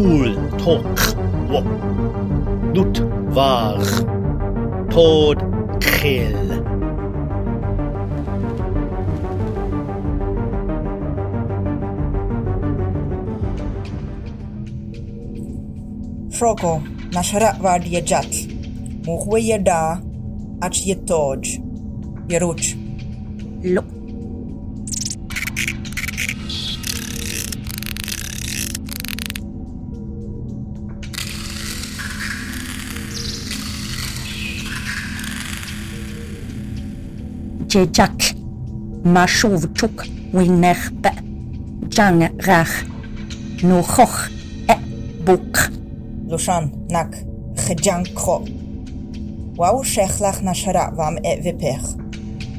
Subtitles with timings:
[0.00, 1.00] cool talk
[2.74, 3.00] nut
[3.36, 3.84] war
[4.94, 5.38] tod
[5.84, 6.46] kill
[16.38, 16.72] Froko,
[17.12, 18.32] naxraq var li ġat,
[19.04, 19.80] muħwejja da
[20.64, 21.54] għax jittogġ,
[22.32, 22.74] jeruċ.
[23.76, 23.99] Luq.
[37.70, 38.18] dzieciak,
[39.04, 41.10] maszówczuk, winerpe,
[41.88, 42.84] dżangrach,
[43.62, 44.28] nuchoch,
[44.68, 44.74] e,
[45.24, 45.70] buk.
[46.28, 47.16] Luszan, nak,
[47.56, 48.40] chdziankro.
[49.56, 51.84] Wau szechlach na szara wam e wypech.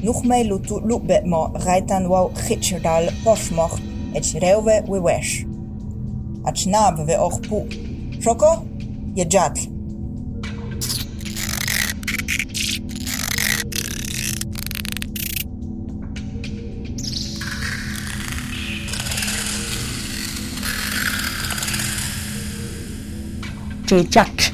[0.02, 3.78] Nuch lutu lubbe mo rajtan wau chytrzydal poszmoch,
[4.14, 5.44] eć rełwe wywesz.
[6.44, 7.66] Acz nab we och pu.
[8.20, 8.62] Szoko?
[9.16, 9.81] Jedzatl.
[23.92, 24.52] Jejak,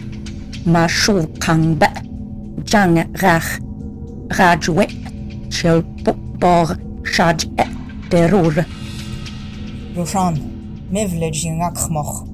[0.66, 1.86] Mashokangbe,
[2.64, 3.60] Jangrach,
[4.36, 4.86] Rajwe,
[5.48, 7.64] Shelpokbar, Shaj'e,
[8.10, 8.64] Derur.
[9.94, 10.34] Roshan,
[10.90, 12.26] Mevlej Yngakmoch.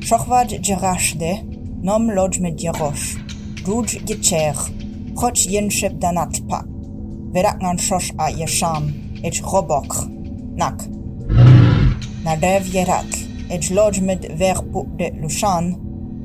[0.00, 1.44] Shochvad Jerashde,
[1.84, 3.14] Nom Lodj Medjerosh,
[3.64, 4.56] Ruj Gecher,
[5.14, 6.64] Choch Yenshep Danatpa,
[7.32, 8.84] Veraknan Shosh A Yesham,
[9.22, 10.08] Ech Robok,
[10.56, 10.78] Nak.
[12.24, 13.27] Nadev Yerak.
[13.50, 15.74] Et lodge med verpu de Lushan.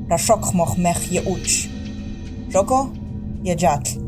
[0.09, 1.69] Da shok moch mech je uch.
[2.53, 2.89] Joko,
[3.43, 4.03] je jat.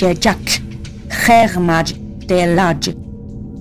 [0.00, 0.60] Jejak.
[1.08, 1.94] Germaj
[2.26, 2.94] de laj.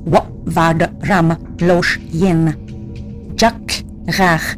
[0.05, 2.53] Wa vad ram losh yen.
[3.37, 4.55] Jak rach.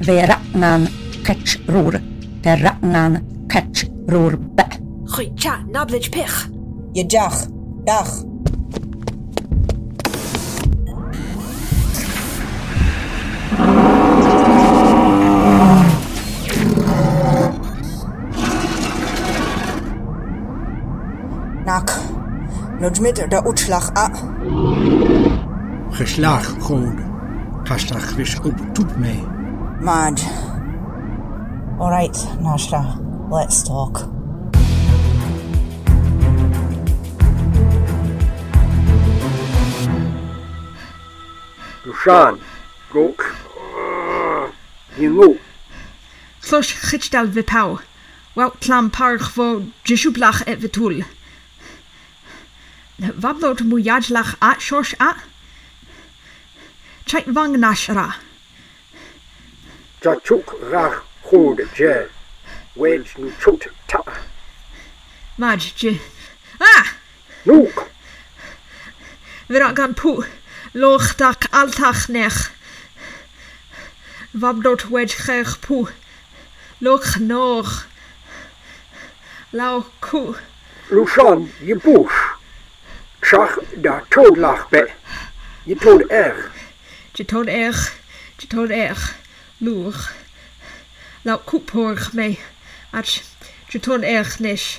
[0.00, 0.88] Veraknan
[1.22, 2.00] ketch rur.
[2.42, 4.64] Teraknan ketch rur be.
[5.04, 6.48] Goeie, tja, nablij pich.
[6.92, 7.46] Je jach.
[7.84, 8.24] Dag.
[21.64, 21.98] Nak.
[22.80, 24.10] Lodge mit de utslag a.
[25.90, 27.05] Geslaag goden.
[27.66, 28.38] Pashta Chrish
[28.96, 29.14] me.
[29.84, 30.20] Mad.
[31.80, 32.84] Alright, Nashra,
[33.28, 34.08] let's talk.
[41.84, 42.40] Roshan,
[42.92, 43.34] Gok,
[44.94, 45.36] Hingo.
[46.40, 47.80] Slosh Chichtal Vipau,
[48.36, 51.04] Weltlam Parchvo, Jishublach et Vitul.
[53.00, 55.16] Vablot Mujajlach at Shosh at?
[57.06, 58.14] Chait vang nashra.
[60.02, 62.08] Jachuk rach chod je.
[62.74, 64.02] Wedge nu chut ta.
[65.38, 66.00] Maj je.
[66.60, 66.86] Ah!
[67.44, 67.86] Nuk!
[69.48, 70.24] Vyra gan pu.
[70.74, 72.50] Loch dak altach nech.
[74.34, 75.86] Vabdot wedge chech pu.
[76.80, 77.86] Loch noch.
[79.52, 80.34] Lau ku.
[80.90, 82.18] Lushan, je bush.
[83.22, 84.90] Chach da todlach be.
[85.66, 86.50] Je tod Er,
[87.16, 87.96] Je toon erg.
[88.36, 89.14] Je toon erg.
[89.56, 90.12] Loer.
[91.22, 92.38] Lau koeporg mee.
[92.90, 93.20] Ach,
[93.68, 94.78] je toon erg nish.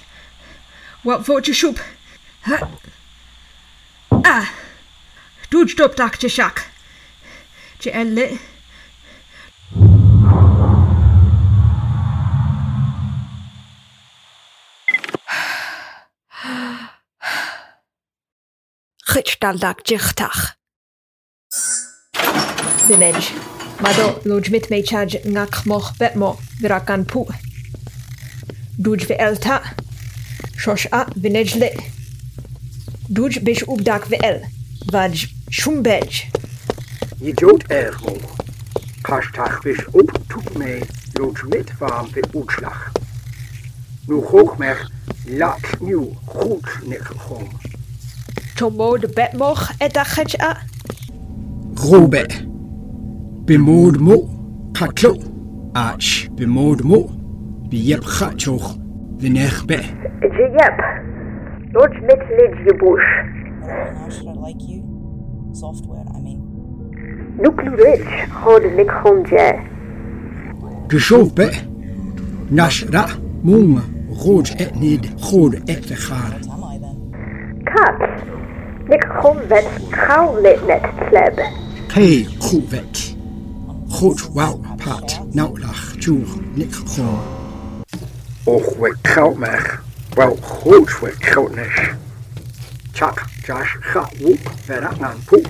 [1.02, 1.84] Wat voor je soep?
[2.44, 2.62] Huh.
[4.22, 4.48] Ah.
[5.50, 6.70] Doe stop dak je shak.
[7.80, 8.38] Je elle.
[19.40, 20.57] Dak jichtach.
[22.88, 23.34] Village.
[23.82, 27.26] Mado lodge mit me charge ngak moch betmo virakan pu.
[28.78, 29.62] Duj ve elta.
[30.56, 31.72] Shosh a village le.
[33.10, 34.40] Duj bish ubdak ve el.
[34.92, 36.32] Vaj shumbej.
[37.20, 38.18] je Jod Er mo.
[39.02, 40.82] Kastach wis op toep mee,
[41.14, 42.92] Lodge mit warm Be Utslag.
[44.08, 44.92] Nu hoog mer,
[45.26, 47.48] lak nieuw, goed nekgegaan.
[48.56, 50.58] Tomo de betmoch et dachetje a.
[51.76, 52.56] Robe.
[53.48, 54.28] Bemod mo.
[54.74, 55.16] Katlo.
[55.74, 56.28] Ach.
[56.36, 57.08] Bemod mo.
[57.70, 58.76] Biep gatjoch.
[59.20, 59.80] Vinerbe.
[60.20, 60.78] Jep.
[61.72, 63.10] Lodge mit lid je bush.
[63.64, 64.84] Nashra like you.
[65.54, 66.44] Software, I mean.
[67.78, 69.60] Rich, hod nik honje.
[70.88, 71.50] De sope.
[72.50, 73.06] Nasra.
[73.44, 73.80] Mung.
[74.10, 75.08] Rood et niet.
[75.32, 76.34] Rode et te gaan.
[77.64, 78.10] Kat.
[78.88, 81.40] Nik chomvet krauwlit net tleb.
[81.94, 83.17] Hey, goed wet.
[83.98, 85.20] Goed wauw, pat.
[85.32, 87.20] Nou lach, tjoer, nik gewoon.
[88.44, 89.84] Och, we koud meg.
[90.14, 91.90] Wel goed, we koud nes.
[92.92, 95.48] Chak, jas, ga, woep, verak aan poep.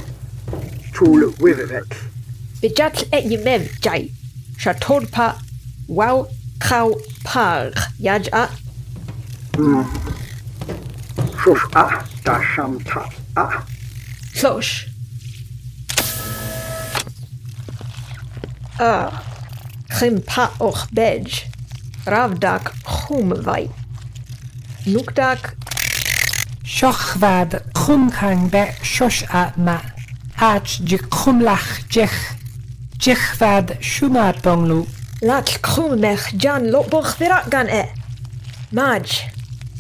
[0.91, 1.95] Tjoele, wive wet.
[2.59, 4.13] Bejat et je mev jai.
[4.57, 5.35] Shatod pa
[5.85, 6.27] wow
[6.57, 7.91] kau par.
[7.99, 8.47] Yaj a
[11.43, 13.49] Sos a, da sam ta a.
[14.33, 14.96] Slosh.
[18.79, 19.11] a
[19.99, 21.25] chimpa och bej,
[22.05, 23.69] ravdak chumvai.
[24.85, 25.55] Nukdak
[26.65, 29.23] Shochvad chumkang be shosh
[29.57, 29.79] ma,
[30.39, 32.35] ach ji chumlach jech,
[32.99, 34.85] jechvad shumat bonglu.
[35.21, 37.83] Lach chumech jan lobboch virat gan e.
[38.71, 39.25] Maj,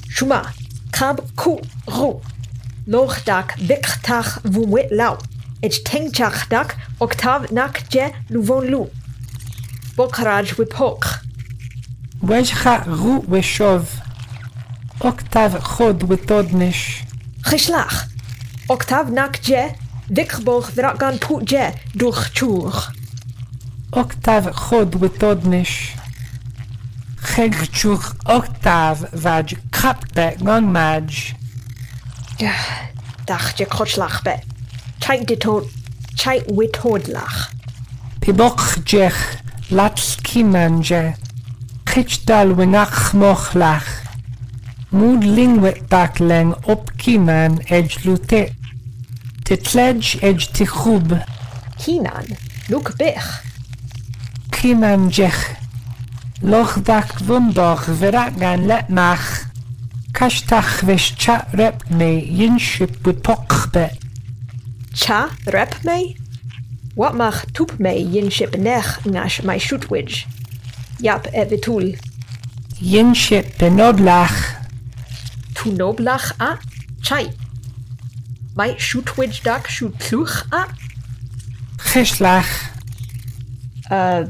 [0.09, 0.41] shuma,
[0.91, 2.21] kab ku ru,
[2.87, 5.17] lochdak bichtach vumwet lau.
[5.61, 8.89] Echtengchachdak, oktaw nakdzie luvon lu.
[9.95, 11.19] Bokraj wipok.
[12.23, 13.81] Wejcha ru weshow.
[14.99, 17.03] Oktaw chod wytodnysz.
[17.51, 18.07] Geschlach.
[18.67, 19.73] Oktaw nakdzie
[20.09, 22.73] wikboch wragan putdzie duchczur.
[23.91, 25.93] Oktaw chod wytodnysz.
[27.21, 31.35] Chegczur oktaw wadź kapte gonmadź.
[33.25, 34.39] Dach, jak choć lachbe.
[35.07, 37.51] chaitwitodlach.
[38.19, 41.13] Piboch jech latski manje,
[41.85, 43.87] chichdal winach mochlach,
[44.91, 48.43] mood lingwit dakleng opkiman edge lute,
[49.45, 51.07] titledge edge tichub.
[51.79, 52.27] Kinan,
[52.69, 53.29] luk bech.
[54.51, 55.55] Kinan jech,
[56.41, 59.47] loch dak vumboch viragan letmach,
[60.11, 64.06] kashtach vish chat repne yinship with pochbet.
[64.97, 66.15] Cha rep me?
[66.95, 70.25] Wat mag toep me yinship nech ngash my shootwidge?
[70.99, 71.95] Jap evitul.
[72.81, 74.55] Yinship benodlach.
[75.53, 76.57] Tu noblach a?
[77.03, 77.29] Chai.
[78.55, 80.65] My shootwidge dak shoot pluch a?
[81.77, 82.49] Gishlach.
[83.91, 84.25] Uh,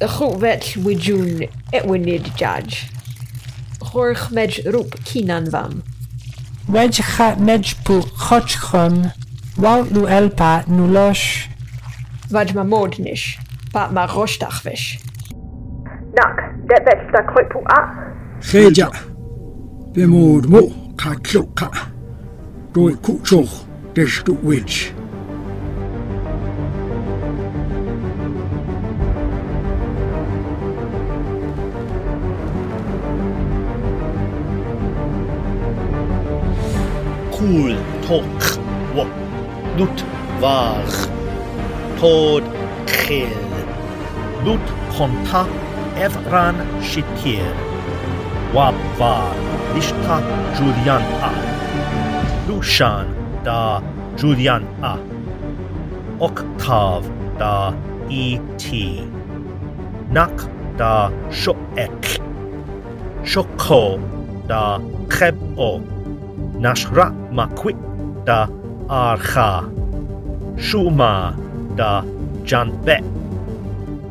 [0.00, 2.88] goed wet wijun et winid judge.
[3.78, 5.82] Gorg mej roep kinan vam.
[6.66, 9.12] Wedgecha mejpu chochchon.
[9.58, 11.48] Wal u el pa nulosh.
[12.30, 13.38] Vaj ma modnish.
[13.72, 14.98] Pa ma roshtachvish.
[16.14, 16.36] Nak,
[16.68, 17.78] det bästa krypua.
[18.40, 18.90] Skeja.
[19.94, 20.62] Bemod mo
[20.96, 21.70] ka kloka.
[22.74, 23.48] Doi kutsok
[23.94, 24.92] destu witch.
[37.32, 37.76] Cool
[38.06, 38.57] Talk.
[39.78, 40.04] Lut
[40.40, 40.82] var.
[42.00, 42.42] Tod
[42.86, 43.30] chil.
[44.44, 45.46] Lut konta
[46.04, 47.54] evran shitir.
[48.54, 49.34] Wab var.
[49.74, 50.16] Lishta
[50.56, 51.32] Julian a.
[52.48, 53.06] Lushan
[53.44, 53.80] da
[54.16, 54.96] Julian a.
[56.18, 57.02] Octav
[57.38, 57.72] da
[58.10, 58.66] E.T.
[60.10, 60.36] Nak
[60.76, 62.02] da Shoek.
[63.24, 64.00] Shoko
[64.48, 65.80] da Cheb o.
[66.58, 67.78] Nashra Makwit
[68.26, 68.48] da
[68.88, 69.68] Archa.
[70.56, 71.36] Shuma
[71.76, 72.02] da
[72.44, 72.98] Janbe.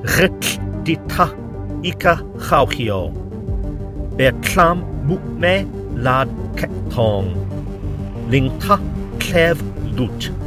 [0.04, 1.34] Rik dita
[1.84, 3.12] Ika Chauchio.
[4.18, 5.66] Beklam Mukme
[5.96, 7.34] Lad Ketong.
[8.30, 8.78] Lingta
[9.20, 9.58] Klev
[9.98, 10.47] Lut.